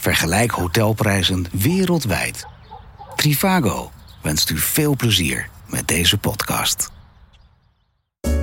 [0.00, 2.46] Vergelijk hotelprijzen wereldwijd.
[3.16, 3.90] Trivago
[4.22, 6.90] wenst u veel plezier met deze podcast.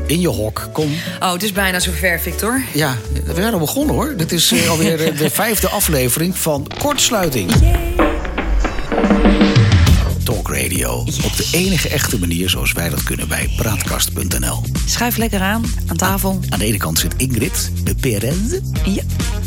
[0.05, 0.95] In je hok, kom.
[1.19, 2.61] Oh, het is bijna zover, Victor.
[2.73, 4.15] Ja, we zijn al begonnen hoor.
[4.17, 7.51] Dit is uh, alweer eh, de vijfde aflevering van Kortsluiting.
[10.47, 10.97] Talk Radio.
[10.99, 14.63] Op de enige echte manier zoals wij dat kunnen bij praatkast.nl.
[14.85, 16.39] Schuif lekker aan, aan tafel.
[16.49, 18.51] Aan de ene kant zit Ingrid, de Perez.
[18.85, 19.01] Ja.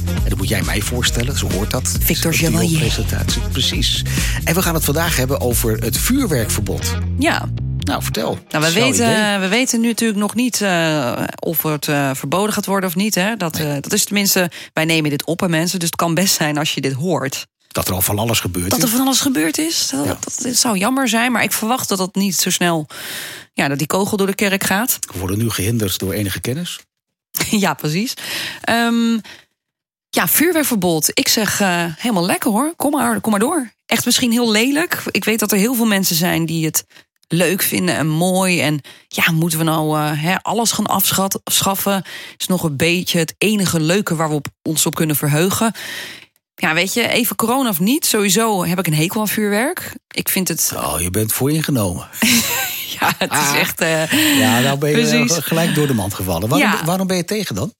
[0.04, 1.96] En dan moet jij mij voorstellen, zo hoort dat.
[2.00, 2.78] Victor Dat Chevalier.
[2.78, 4.02] presentatie, precies.
[4.44, 6.94] En we gaan het vandaag hebben over het vuurwerkverbod.
[7.18, 7.48] Ja,
[7.78, 8.38] Nou, vertel.
[8.50, 8.82] nou, we, idee.
[8.82, 12.94] weten, we weten nu natuurlijk nog niet eh, of het eh, verboden gaat worden of
[12.96, 13.14] niet.
[13.14, 13.36] Hè?
[13.36, 15.78] Dat, eh, dat is tenminste, wij nemen dit op aan mensen.
[15.78, 17.46] Dus het kan best zijn als je dit hoort.
[17.72, 18.70] Dat er al van alles gebeurt.
[18.70, 18.90] Dat er is.
[18.90, 19.88] van alles gebeurd is.
[19.90, 20.18] Dat, Ja.
[20.20, 22.86] dat, zou jammer zijn, maar ik verwacht dat dat niet zo snel...
[23.52, 24.98] Ja, dat die kogel door de kerk gaat.
[25.12, 26.80] We worden nu gehinderd door enige kennis.
[27.64, 28.14] ja, precies.
[28.60, 29.18] Ehm,
[30.10, 31.10] ja, vuurwerkverbod.
[31.12, 32.72] Ik zeg eh, helemaal lekker hoor.
[32.76, 33.72] Kom maar, kom maar door.
[33.86, 35.02] Echt misschien heel lelijk.
[35.10, 36.84] Ik weet dat er heel veel mensen zijn die het
[37.28, 38.60] leuk vinden en mooi.
[38.60, 42.02] En ja, moeten we nou eh, alles gaan afschaffen?
[42.36, 45.72] Is nog een beetje het enige leuke waar we op, ons op kunnen verheugen.
[46.60, 48.06] Ja, weet je, even corona of niet.
[48.06, 49.92] Sowieso heb ik een hekel aan vuurwerk.
[50.08, 50.72] Ik vind het.
[50.76, 52.08] Oh, je bent voor ingenomen.
[53.00, 53.80] Ja, het is echt.
[53.80, 55.36] eh, Ja, nou ben je Precies.
[55.36, 56.48] eh, gelijk door de mand gevallen.
[56.48, 56.84] Waarom, Ja.
[56.84, 57.74] waarom ben je tegen dan?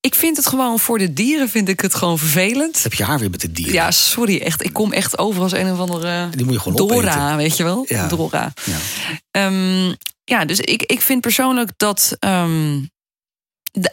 [0.00, 2.82] ik vind het gewoon voor de dieren vind ik het gewoon vervelend.
[2.82, 3.74] Heb je haar weer met de dieren?
[3.74, 4.64] Ja, sorry, echt.
[4.64, 7.36] Ik kom echt over als een of andere Die moet je gewoon Dora, opeten.
[7.36, 7.84] weet je wel?
[7.88, 8.06] Ja.
[8.06, 8.52] Dora.
[8.64, 8.76] Ja.
[9.30, 12.16] Ehm, ja, dus ik, ik vind persoonlijk dat.
[12.18, 12.78] ehm,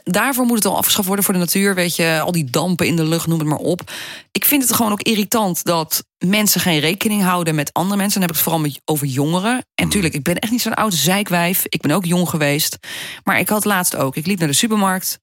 [0.03, 1.75] daarvoor moet het al afgeschaft worden voor de natuur.
[1.75, 3.91] Weet je, al die dampen in de lucht, noem het maar op.
[4.31, 8.19] Ik vind het gewoon ook irritant dat mensen geen rekening houden met andere mensen.
[8.19, 9.65] Dan heb ik het vooral met, over jongeren.
[9.75, 11.63] En tuurlijk, ik ben echt niet zo'n oude zeikwijf.
[11.69, 12.77] Ik ben ook jong geweest.
[13.23, 14.15] Maar ik had laatst ook.
[14.15, 15.19] Ik liep naar de supermarkt.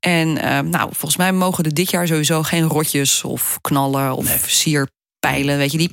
[0.00, 4.44] En ehm, nou, volgens mij mogen er dit jaar sowieso geen rotjes of knallen of
[4.46, 5.58] sierpijlen.
[5.58, 5.90] Weet je, die,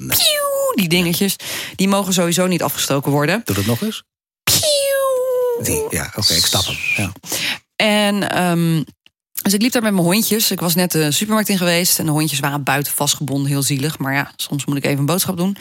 [0.75, 1.35] die dingetjes.
[1.75, 3.41] Die mogen sowieso niet afgestoken worden.
[3.45, 4.03] Doe dat nog eens.
[5.61, 6.75] Die, ja, oké, ik stap hem.
[6.95, 7.11] Ja.
[7.75, 8.83] En ehm,
[9.41, 10.51] dus ik liep daar met mijn hondjes.
[10.51, 11.99] Ik was net de supermarkt in geweest.
[11.99, 13.97] En de hondjes waren buiten vastgebonden, heel zielig.
[13.97, 15.57] Maar ja, soms moet ik even een boodschap doen.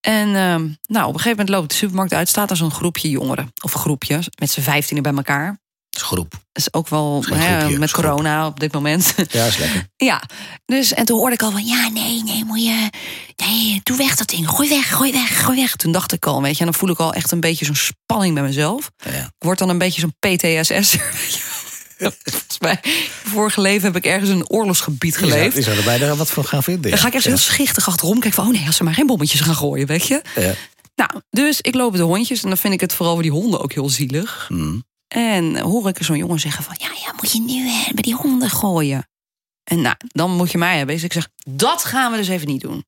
[0.00, 2.28] En ehm, nou, op een gegeven moment loop ik de supermarkt uit.
[2.28, 3.52] Staat er zo'n groepje jongeren.
[3.62, 5.58] Of een groepje, met z'n vijftienen bij elkaar.
[5.94, 6.34] Is groep.
[6.52, 8.04] Is ook wel hè, met groep.
[8.04, 9.14] corona op dit moment.
[9.30, 9.88] Ja, is lekker.
[9.96, 10.22] Ja,
[10.66, 12.90] dus en toen hoorde ik al van ja, nee, nee, moet je.
[13.36, 14.48] Nee, doe weg dat ding.
[14.48, 15.76] Gooi weg, gooi weg, gooi weg.
[15.76, 17.74] Toen dacht ik al, weet je, en dan voel ik al echt een beetje zo'n
[17.74, 18.90] spanning bij mezelf.
[18.96, 20.96] Ja, word dan een beetje zo'n PTSS.
[21.98, 22.80] Volgens mij,
[23.24, 25.56] vorige leven heb ik ergens in een oorlogsgebied geleefd.
[25.56, 26.90] je zou er bijna wat van gaan vinden.
[26.90, 28.46] Dan ga ik echt heel schichtig achterom kijken van...
[28.46, 30.22] oh nee, als ze maar geen bommetjes gaan gooien, weet je.
[30.34, 30.54] Ja.
[30.94, 33.60] Nou, dus ik loop de hondjes en dan vind ik het vooral voor die honden
[33.60, 34.46] ook heel zielig.
[34.48, 34.84] Mm.
[35.14, 36.74] En hoor ik zo'n jongen zeggen van...
[36.78, 39.08] ja, ja, moet je nu bij die honden gooien.
[39.64, 40.94] En nou, dan moet je mij hebben.
[40.94, 42.84] Dus ik zeg, dat gaan we dus even niet doen.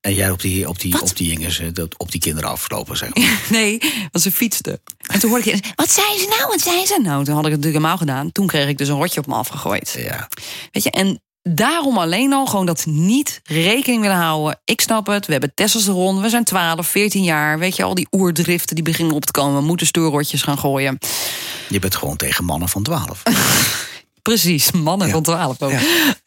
[0.00, 1.02] En jij op die, op die, Wat?
[1.02, 3.42] op die, jongens, eh, op die kinderen aflopen, zeg maar.
[3.58, 3.78] Nee,
[4.10, 4.80] want ze fietsten.
[5.06, 6.98] En toen hoorde ik, wat zijn ze nou, wat zijn ze?
[7.02, 8.32] Nou, toen had ik het natuurlijk helemaal gedaan.
[8.32, 9.94] Toen kreeg ik dus een rotje op me afgegooid.
[9.98, 10.28] Ja.
[10.70, 11.22] Weet je, en
[11.54, 14.60] daarom alleen al gewoon dat niet rekening willen houden.
[14.64, 17.58] Ik snap het, we hebben testosteron, we zijn 12, 14 jaar.
[17.58, 19.60] Weet je, al die oerdriften die beginnen op te komen.
[19.60, 20.98] We moeten stoerrotjes gaan gooien.
[21.68, 23.22] Je bent gewoon tegen mannen van 12.
[24.22, 25.12] Precies, mannen Ja.
[25.12, 25.70] van 12 ook.
[25.70, 25.78] Ja.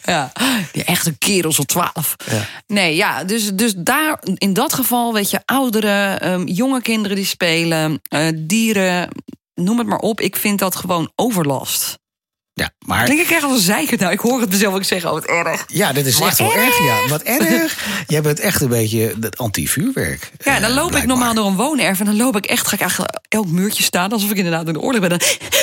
[0.04, 0.32] Ja.
[0.72, 2.16] die echte kerels van 12.
[2.32, 2.48] Ja.
[2.68, 7.26] Nee, ja, dus, dus daar in dat geval, weet je, ouderen, ehm, jonge kinderen die
[7.26, 9.10] spelen, eh, dieren,
[9.56, 10.22] noem het maar op.
[10.22, 12.00] Ik vind dat gewoon overlast.
[12.54, 13.98] Ja, maar Klink ik echt als een zeiker?
[13.98, 15.66] Nou, ik hoor het mezelf ook zeggen, oh, wat erg.
[15.68, 16.78] ja, dit is Wat echt wel erg.
[16.78, 17.86] Ja, wat erg.
[18.08, 20.32] Jij bent echt een beetje het anti-vuurwerk.
[20.44, 22.74] Ja, dan eh, loop ik normaal door een woonerf en dan loop ik echt, ga
[22.74, 25.12] ik eigenlijk elk muurtje staan alsof ik inderdaad in de oorlog ben.
[25.12, 25.20] En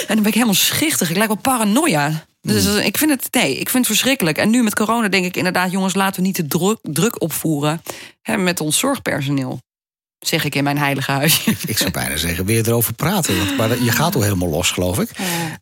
[0.07, 1.11] dan ben ik helemaal schichtig.
[1.11, 2.27] Ik lijk wel paranoia.
[2.41, 2.77] Dus Hmm.
[2.79, 4.39] ik vind het, nee, ik vind het verschrikkelijk.
[4.39, 7.83] En nu met corona denk ik inderdaad, jongens, laten we niet te druk, druk opvoeren
[8.23, 9.61] hè, met ons zorgpersoneel.
[10.19, 11.55] Zeg ik in mijn heilige huisje.
[11.67, 13.37] Ik zou bijna zeggen, weer erover praten.
[13.39, 15.11] Want, maar je gaat al helemaal los, geloof ik.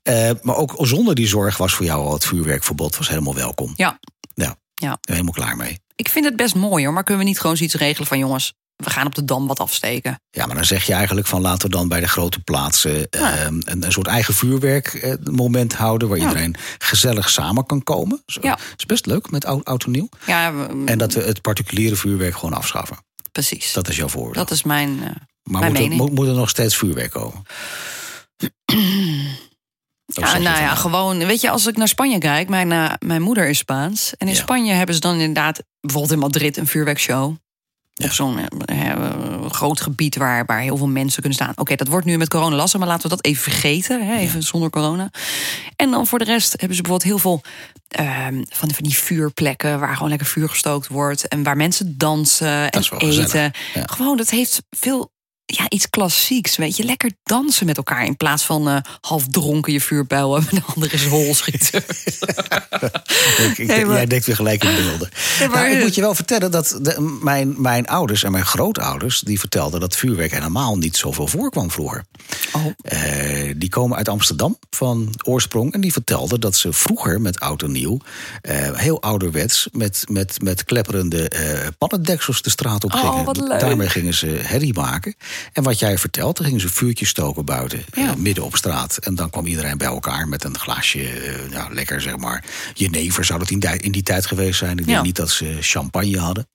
[0.03, 3.73] Eh, maar ook zonder die zorg was voor jou al het vuurwerkverbod was helemaal welkom.
[3.77, 3.99] Ja,
[4.35, 4.99] Ja, ja.
[5.01, 5.79] helemaal klaar mee.
[5.97, 8.55] Ik vind het best mooi hoor, maar kunnen we niet gewoon zoiets regelen van jongens,
[8.77, 10.21] we gaan op de dam wat afsteken.
[10.31, 13.45] Ja, maar dan zeg je eigenlijk van laten we dan bij de grote plaatsen eh,
[13.45, 16.27] een, een soort eigen vuurwerkmoment houden waar Ja.
[16.29, 18.23] iedereen gezellig samen kan komen.
[18.27, 18.59] Zo, Ja.
[18.77, 20.09] is best leuk met oud, oud en nieuw.
[20.27, 22.97] Ja, we- En dat we het particuliere vuurwerk gewoon afschaffen.
[23.37, 23.73] Precies.
[23.73, 24.33] Dat is jouw voordeel.
[24.33, 25.03] Dat is mijn.
[25.03, 25.11] eh,
[25.43, 26.01] maar mijn moet er, mening.
[26.01, 27.43] moet, moet er nog steeds vuurwerk komen?
[30.15, 33.23] Of Ja, nou ja, gewoon, weet je, als ik naar Spanje kijk, mijn, eh, mijn
[33.23, 34.17] moeder is Spaans.
[34.17, 34.41] En in Ja.
[34.41, 37.37] Spanje hebben ze dan inderdaad, bijvoorbeeld in Madrid, een vuurwerkshow.
[37.97, 38.93] Zo'n eh,
[39.51, 41.53] groot gebied waar, waar heel veel mensen kunnen staan.
[41.57, 44.07] Oké, dat wordt nu met corona lastig, maar laten we dat even vergeten.
[44.07, 45.11] Hè, even zonder corona.
[45.77, 47.43] En dan voor de rest hebben ze bijvoorbeeld heel veel
[47.89, 51.29] ehm, van, van die vuurplekken waar gewoon lekker vuur gestookt wordt.
[51.29, 53.53] En waar mensen dansen en eten.
[53.75, 53.83] ja.
[53.87, 55.15] Gewoon, dat heeft veel.
[55.49, 56.85] Ja, iets klassieks, weet je.
[56.85, 60.95] Lekker dansen met elkaar in plaats van eh, half dronken je vuurpijl en de andere
[60.95, 61.85] is hol schieten.
[63.39, 65.09] Ik, ik, Nee, maar- Jij denkt weer gelijk in beelden.
[65.39, 69.21] Maar- Nou, ik moet je wel vertellen dat de- mijn, mijn ouders en mijn grootouders...
[69.21, 72.05] die vertelden dat vuurwerk helemaal niet zoveel voorkwam vroeger.
[72.53, 72.67] Oh.
[72.83, 75.73] Eh, die komen uit Amsterdam van oorsprong.
[75.73, 77.99] En die vertelden dat ze vroeger met oud en nieuw...
[78.41, 83.49] eh, heel ouderwets met, met, met klepperende eh pannendeksels de straat op Oh, gingen.
[83.49, 83.61] leuk.
[83.61, 85.15] Daarmee gingen ze herrie maken.
[85.53, 87.85] En wat jij vertelt, dan gingen ze vuurtjes stoken buiten.
[87.95, 88.15] Ja.
[88.17, 88.97] midden op straat.
[88.97, 91.09] En dan kwam iedereen bij elkaar met een glaasje,
[91.51, 92.45] ja, lekker zeg maar.
[92.75, 94.71] Jenever zou dat in die, in die tijd geweest zijn.
[94.79, 95.03] Ik denk Ja.
[95.03, 96.47] niet dat ze champagne hadden.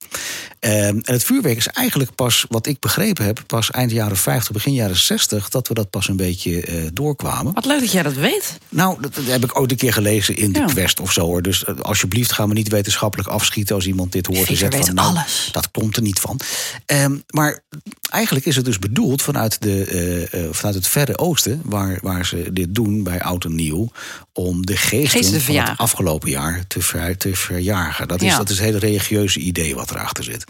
[0.61, 4.51] Ehm, en het vuurwerk is eigenlijk pas, wat ik begrepen heb, pas eind jaren 50,
[4.51, 7.53] begin jaren 60, dat we dat pas een beetje eh, doorkwamen.
[7.53, 8.57] Wat leuk dat jij dat weet.
[8.69, 10.65] Nou, dat, heb ik ooit een keer gelezen in de.
[10.65, 11.25] Quest of zo.
[11.25, 11.41] Hoor.
[11.41, 14.95] Dus eh, alsjeblieft, ga me niet wetenschappelijk afschieten als iemand dit hoort zegt weet van
[14.95, 15.49] nou, alles.
[15.51, 16.39] dat komt er niet van.
[16.85, 17.63] Ehm, maar
[18.09, 19.83] eigenlijk is het dus bedoeld vanuit, de,
[20.31, 23.91] eh, vanuit het verre oosten, waar, waar ze dit doen bij oud en nieuw,
[24.33, 28.07] om de geesten, Geesten te van het afgelopen jaar te, ver, te verjagen.
[28.07, 28.37] Dat is, Ja.
[28.37, 30.45] dat is het hele religieuze idee wat erachter zit.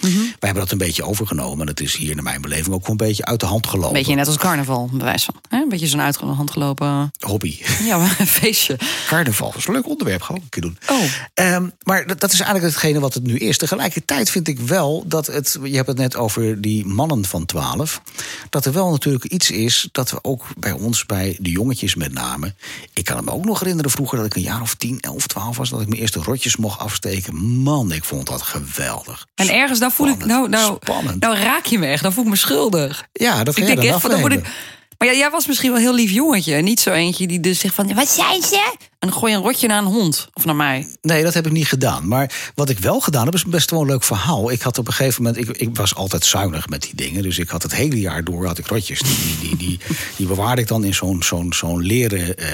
[0.00, 0.16] Mhm.
[0.16, 1.60] Wij hebben dat een beetje overgenomen.
[1.60, 3.92] En het is hier naar mijn beleving ook gewoon een beetje uit de hand gelopen.
[3.92, 5.34] Beetje net als carnaval, bewijs van.
[5.48, 5.58] Hè?
[5.58, 7.10] Een beetje zo'n uit de hand gelopen.
[7.18, 7.58] Hobby.
[7.84, 8.78] Ja, een feestje.
[9.06, 10.78] Carnaval is een leuk onderwerp, gewoon een keer doen.
[10.88, 11.02] Oh.
[11.34, 13.58] Ehm, maar dat, dat is eigenlijk hetgene wat het nu is.
[13.58, 15.58] Tegelijkertijd vind ik wel dat het.
[15.62, 18.02] Je hebt het net over die mannen van 12.
[18.50, 22.12] Dat er wel natuurlijk iets is dat we ook bij ons, bij de jongetjes met
[22.12, 22.54] name.
[22.92, 25.56] Ik kan me ook nog herinneren vroeger dat ik een jaar of 10, 11, 12
[25.56, 25.70] was.
[25.70, 27.36] Dat ik mijn eerste rotjes mocht afsteken.
[27.36, 29.26] Man, ik vond dat geweldig.
[29.34, 31.20] En ergens, dan voel ik, nou, nou, Spannend.
[31.20, 32.02] nou raak je me echt.
[32.02, 33.04] Dan voel ik me schuldig.
[33.12, 34.36] Ja, dat ga Ik jij denk dan echt van, dan moet ik...
[34.38, 34.58] afnemen.
[34.98, 36.54] Maar ja, jij was misschien wel een heel lief jongetje.
[36.54, 38.74] En niet zo eentje die dus zegt van, wat zijn ze?
[38.98, 40.28] En dan gooi je een rotje naar een hond.
[40.32, 40.96] Of naar mij.
[41.00, 42.08] Nee, dat heb ik niet gedaan.
[42.08, 44.50] Maar wat ik wel gedaan heb, is best wel een leuk verhaal.
[44.50, 47.22] Ik had op een gegeven moment, ik, ik was altijd zuinig met die dingen.
[47.22, 49.00] Dus ik had het hele jaar door had ik rotjes.
[49.00, 49.78] Die, die, die, die,
[50.16, 52.46] die bewaarde ik dan in zo'n zo'n zo'n leren eh,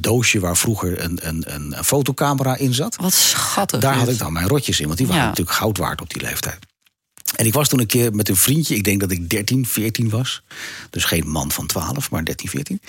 [0.00, 2.96] doosje waar vroeger een, een, een, fotocamera in zat.
[3.00, 3.80] Wat schattig.
[3.80, 5.28] Daar had ik dan mijn rotjes in, want die waren Ja.
[5.28, 6.58] natuurlijk goud waard op die leeftijd.
[7.36, 10.08] En ik was toen een keer met een vriendje, ik denk dat ik 13, 14
[10.08, 10.42] was.
[10.90, 12.80] Dus geen man van 12, maar 13, 14.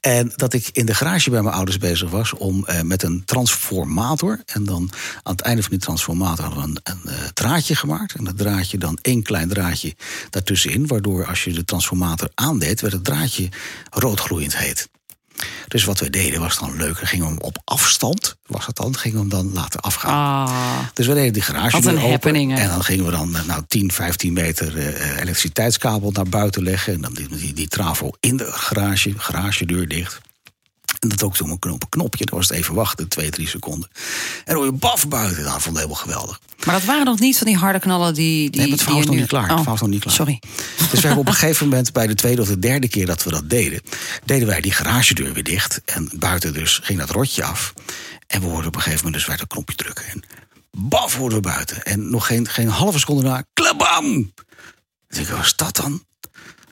[0.00, 3.22] En dat ik in de garage bij mijn ouders bezig was om eh, met een
[3.24, 4.42] transformator.
[4.46, 4.90] En dan
[5.22, 8.14] aan het einde van die transformator hadden we een, een eh, draadje gemaakt.
[8.14, 9.94] En dat draadje dan één klein draadje
[10.30, 10.86] daartussenin.
[10.86, 13.48] Waardoor als je de transformator aandeed, werd het draadje
[13.90, 14.88] roodgloeiend heet.
[15.68, 16.98] Dus wat we deden was dan leuk.
[16.98, 20.46] Gingen we hem op afstand, was dat dan, gingen we hem dan laten afgaan.
[20.46, 22.10] Ah, Dus we deden die garage open.
[22.10, 22.58] happening?
[22.58, 26.92] En dan gingen we dan eh, nou, 10, 15 meter eh, elektriciteitskabel naar buiten leggen.
[26.92, 30.20] En dan die, die, die trafo in de garage, garagedeur dicht.
[30.98, 32.24] En dat ook toen een knop, knopje.
[32.24, 33.88] Dan was het even wachten, twee, drie seconden.
[33.92, 35.42] En dan hoor je baf buiten.
[35.42, 36.40] Nou, dat vond ik helemaal geweldig.
[36.64, 38.50] maar dat waren nog niet van die harde knallen die...
[38.50, 39.50] die Nee, het verhaal is nog niet klaar.
[39.50, 40.14] Oh, nog niet klaar.
[40.14, 40.42] Sorry.
[40.76, 43.24] Dus we hebben op een gegeven moment bij de tweede of de derde keer dat
[43.24, 43.82] we dat deden,
[44.24, 45.80] deden wij die garagedeur weer dicht.
[45.84, 47.72] En buiten dus ging dat rotje af.
[48.26, 50.04] En we hoorden op een gegeven moment dus weer dat knopje drukken.
[50.06, 50.22] En
[50.70, 51.82] baf hoorden we buiten.
[51.82, 54.32] En nog geen, geen halve seconde na, klabam!
[55.08, 56.04] Dus ik, wat is dat dan?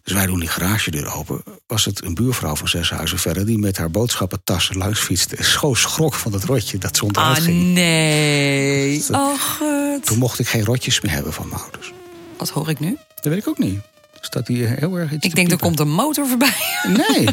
[0.02, 1.42] Dus wij doen die garagedeur open.
[1.66, 3.46] Was het een buurvrouw van zes huizen verder...
[3.46, 5.44] die met haar boodschappentas langs fietste.
[5.44, 7.62] Zo schrok van dat rotje dat ze Ah, onderuit ging.
[7.74, 9.04] nee.
[9.08, 9.16] dat-
[9.60, 10.02] Oh.
[10.04, 11.92] Toen mocht ik geen rotjes meer hebben van mijn ouders.
[12.36, 12.96] Wat hoor ik nu?
[13.14, 13.80] Dat weet ik ook niet.
[14.20, 16.54] Staat hier heel erg iets Ik denk, er komt een motor voorbij.
[17.08, 17.24] Nee.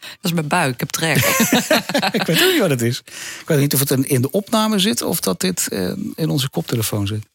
[0.00, 0.74] Dat is mijn buik.
[0.74, 1.16] Ik heb trek.
[2.18, 2.98] ik weet ook niet wat het is.
[3.40, 6.50] Ik weet niet of het in de opname zit of dat dit eh, in onze
[6.50, 7.26] koptelefoon zit.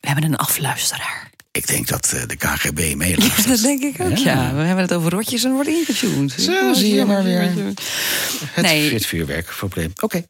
[0.00, 1.30] We hebben een afluisteraar.
[1.56, 3.48] Ik denk dat eh, de KGB Ja, meeluistert.
[3.48, 4.32] dat denk ik ook, ja.
[4.32, 4.54] Ja.
[4.54, 6.32] We hebben het over rotjes en wordt ingetuned.
[6.38, 7.40] Zo, zie je maar weer.
[8.52, 8.92] Het, Nee.
[8.92, 9.92] het vuurwerkprobleem.
[10.00, 10.26] Oké.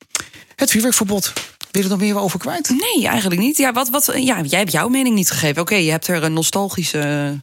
[0.56, 1.32] Het vuurwerkverbod.
[1.70, 2.68] Wil je er nog meer over kwijt?
[2.68, 3.56] Nee, eigenlijk niet.
[3.56, 5.62] Ja, wat, wat, ja, jij hebt jouw mening niet gegeven.
[5.62, 7.34] Oké, je hebt er een nostalgische...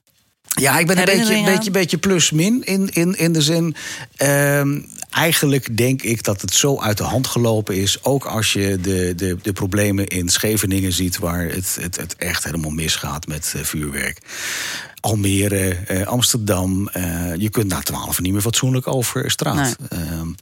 [0.59, 3.75] Ja, ik ben een beetje, beetje, beetje plus-min in, in, in de zin.
[4.17, 4.79] ehm,
[5.12, 8.03] eigenlijk denk ik dat het zo uit de hand gelopen is.
[8.03, 12.44] Ook als je de, de, de problemen in Scheveningen ziet, waar het, het, het echt
[12.44, 14.22] helemaal misgaat met eh, vuurwerk.
[15.00, 16.88] Almere, eh, Amsterdam.
[16.88, 19.75] eh, je kunt na twaalf niet meer fatsoenlijk over straat.
[19.89, 20.40] Ehm, dus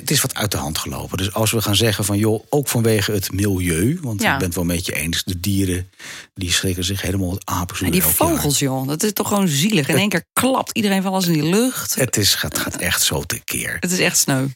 [0.00, 1.16] het is wat uit de hand gelopen.
[1.18, 3.98] Dus als we gaan zeggen van joh, ook vanwege het milieu.
[4.02, 4.32] Want Ja.
[4.32, 5.22] ik ben het wel met je eens.
[5.24, 5.90] De dieren
[6.34, 7.86] die schrikken zich helemaal het apenzoen.
[7.86, 8.10] Ja, die jaar.
[8.12, 8.86] vogels, joh.
[8.88, 9.88] Dat is toch gewoon zielig.
[9.88, 11.94] In één keer klapt iedereen van alles in die lucht.
[11.94, 13.76] Het is, gaat, gaat echt zo tekeer.
[13.80, 14.46] Het is echt sneu.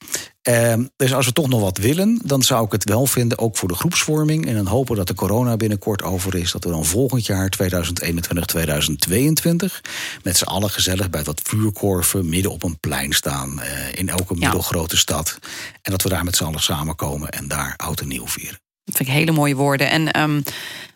[0.42, 3.56] Ehm, dus als we toch nog wat willen, dan zou ik het wel vinden, ook
[3.56, 4.46] voor de groepsvorming.
[4.46, 6.52] En dan hopen dat de corona binnenkort over is.
[6.52, 9.80] Dat we dan volgend jaar 2021, 2022
[10.22, 13.60] met z'n allen gezellig bij wat vuurkorven midden op een plein staan.
[13.60, 15.38] eh, in elke middelgrote stad.
[15.82, 18.60] En dat we daar met z'n allen samenkomen en daar oud en nieuw vieren.
[18.84, 19.90] Dat vind ik hele mooie woorden.
[19.90, 20.40] En ehm,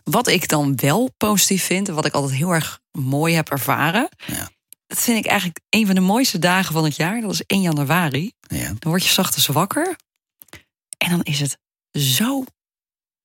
[0.04, 4.08] wat ik dan wel positief vind, en wat ik altijd heel erg mooi heb ervaren.
[4.26, 4.50] Ja.
[4.94, 7.20] Dat vind ik eigenlijk een van de mooiste dagen van het jaar.
[7.20, 8.32] Dat is 1 januari.
[8.40, 8.64] Ja.
[8.64, 9.96] Dan word je 's ochtends wakker.
[10.98, 11.58] En dan is het
[11.92, 12.44] zo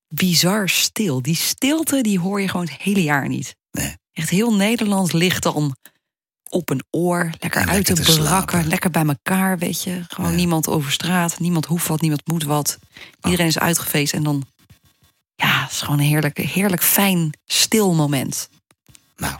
[0.07, 1.21] bizar stil.
[1.21, 3.55] Die stilte die hoor je gewoon het hele jaar niet.
[3.71, 3.95] Nee.
[4.13, 5.75] Echt heel Nederland ligt dan
[6.49, 7.29] op een oor.
[7.39, 8.27] Lekker uit lekker de te barakken.
[8.27, 8.67] slapen.
[8.67, 10.03] Lekker bij elkaar, weet je.
[10.07, 10.35] Gewoon Ja.
[10.38, 11.39] niemand over straat.
[11.39, 12.79] Niemand hoeft wat, niemand moet wat.
[13.23, 14.13] Iedereen is uitgefeest.
[14.13, 14.47] En dan...
[15.35, 18.49] Ja, het is gewoon een heerlijk, heerlijk fijn, stil moment.
[19.17, 19.39] Nou,